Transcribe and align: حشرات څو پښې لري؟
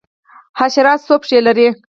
حشرات 0.59 0.99
څو 1.05 1.15
پښې 1.21 1.39
لري؟ 1.47 1.67